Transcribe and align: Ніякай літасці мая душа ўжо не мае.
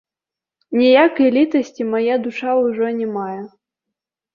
Ніякай 0.79 1.29
літасці 1.37 1.89
мая 1.93 2.19
душа 2.27 2.59
ўжо 2.65 2.93
не 3.01 3.07
мае. 3.23 3.41